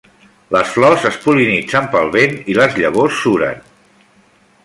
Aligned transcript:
Les 0.53 0.71
flors 0.77 1.03
es 1.09 1.19
pol·linitzen 1.25 1.91
pel 1.95 2.09
vent 2.17 2.35
i 2.53 2.57
les 2.61 2.81
llavors 2.85 3.23
suren. 3.27 3.63